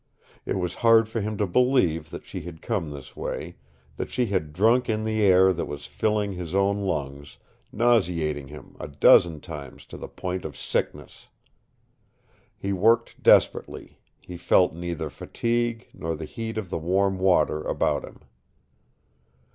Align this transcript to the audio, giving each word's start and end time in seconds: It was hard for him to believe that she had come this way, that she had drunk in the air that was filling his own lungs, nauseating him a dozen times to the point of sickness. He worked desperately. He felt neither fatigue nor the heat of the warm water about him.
It 0.47 0.57
was 0.57 0.73
hard 0.81 1.07
for 1.07 1.21
him 1.21 1.37
to 1.37 1.45
believe 1.45 2.09
that 2.09 2.25
she 2.25 2.41
had 2.41 2.63
come 2.63 2.89
this 2.89 3.15
way, 3.15 3.57
that 3.97 4.09
she 4.09 4.25
had 4.25 4.51
drunk 4.51 4.89
in 4.89 5.03
the 5.03 5.21
air 5.21 5.53
that 5.53 5.67
was 5.67 5.85
filling 5.85 6.31
his 6.31 6.55
own 6.55 6.81
lungs, 6.81 7.37
nauseating 7.71 8.47
him 8.47 8.75
a 8.79 8.87
dozen 8.87 9.41
times 9.41 9.85
to 9.85 9.97
the 9.97 10.07
point 10.07 10.43
of 10.43 10.57
sickness. 10.57 11.27
He 12.57 12.73
worked 12.73 13.21
desperately. 13.21 13.99
He 14.19 14.37
felt 14.37 14.73
neither 14.73 15.11
fatigue 15.11 15.87
nor 15.93 16.15
the 16.15 16.25
heat 16.25 16.57
of 16.57 16.71
the 16.71 16.79
warm 16.79 17.19
water 17.19 17.61
about 17.61 18.03
him. 18.03 18.21